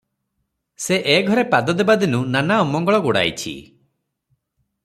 ସେ 0.85 0.97
ଏ 1.15 1.17
ଘରେ 1.27 1.43
ପାଦ 1.51 1.77
ଦେବା 1.81 1.97
ଦିନୁ 2.05 2.23
ନାନା 2.37 2.59
ଅମଙ୍ଗଳ 2.65 3.05
ଗୋଡ଼ାଇଛି।" 3.09 3.55